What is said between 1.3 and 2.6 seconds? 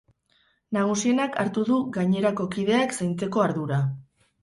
hartu du gainerako